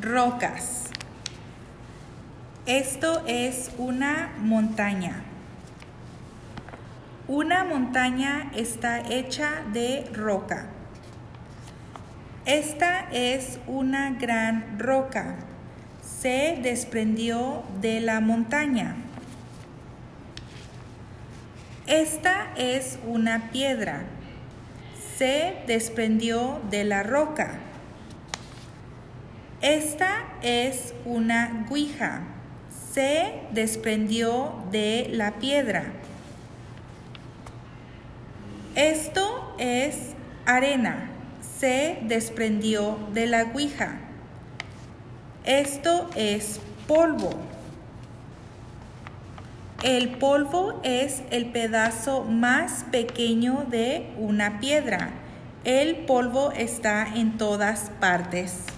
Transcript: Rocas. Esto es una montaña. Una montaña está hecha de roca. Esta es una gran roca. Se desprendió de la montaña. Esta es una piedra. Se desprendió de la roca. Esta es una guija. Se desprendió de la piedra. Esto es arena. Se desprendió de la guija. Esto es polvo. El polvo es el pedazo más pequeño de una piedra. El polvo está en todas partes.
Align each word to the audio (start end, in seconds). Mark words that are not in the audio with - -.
Rocas. 0.00 0.84
Esto 2.66 3.24
es 3.26 3.72
una 3.78 4.32
montaña. 4.38 5.24
Una 7.26 7.64
montaña 7.64 8.52
está 8.54 9.00
hecha 9.00 9.64
de 9.72 10.08
roca. 10.12 10.66
Esta 12.46 13.08
es 13.10 13.58
una 13.66 14.10
gran 14.10 14.78
roca. 14.78 15.34
Se 16.00 16.60
desprendió 16.62 17.64
de 17.80 18.00
la 18.00 18.20
montaña. 18.20 18.94
Esta 21.88 22.52
es 22.56 23.00
una 23.04 23.50
piedra. 23.50 24.02
Se 25.16 25.56
desprendió 25.66 26.60
de 26.70 26.84
la 26.84 27.02
roca. 27.02 27.58
Esta 29.60 30.24
es 30.40 30.94
una 31.04 31.66
guija. 31.68 32.20
Se 32.92 33.40
desprendió 33.50 34.54
de 34.70 35.08
la 35.10 35.32
piedra. 35.32 35.84
Esto 38.76 39.56
es 39.58 39.96
arena. 40.46 41.10
Se 41.58 41.98
desprendió 42.02 43.00
de 43.12 43.26
la 43.26 43.44
guija. 43.44 43.98
Esto 45.44 46.08
es 46.14 46.60
polvo. 46.86 47.30
El 49.82 50.10
polvo 50.18 50.80
es 50.84 51.22
el 51.32 51.46
pedazo 51.46 52.22
más 52.22 52.84
pequeño 52.92 53.66
de 53.68 54.08
una 54.18 54.60
piedra. 54.60 55.10
El 55.64 55.96
polvo 55.96 56.52
está 56.52 57.08
en 57.12 57.38
todas 57.38 57.90
partes. 57.98 58.77